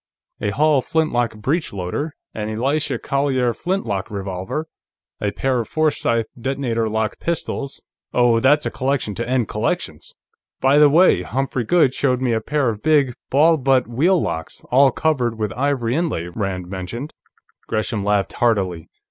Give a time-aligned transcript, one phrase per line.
[0.39, 4.65] A Hall flintlock breech loader; an Elisha Collier flintlock revolver;
[5.21, 7.83] a pair of Forsythe detonator lock pistols....
[8.11, 10.15] Oh, that's a collection to end collections."
[10.59, 14.63] "By the way, Humphrey Goode showed me a pair of big ball butt wheel locks,
[14.71, 17.13] all covered with ivory inlay," Rand mentioned.
[17.67, 18.89] Gresham laughed heartily.